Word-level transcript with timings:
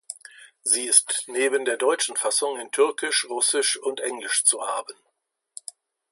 Sie 0.63 0.87
ist 0.87 1.25
neben 1.27 1.63
der 1.63 1.77
deutschen 1.77 2.15
Fassung 2.15 2.57
in 2.59 2.71
Türkisch, 2.71 3.27
Russisch 3.29 3.77
und 3.77 3.99
Englisch 3.99 4.43
zu 4.45 4.59
haben. 4.65 4.95